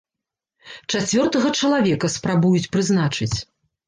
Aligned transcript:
Чацвёртага 0.93 1.51
чалавека 1.59 2.09
спрабуюць 2.13 2.71
прызначыць. 2.77 3.37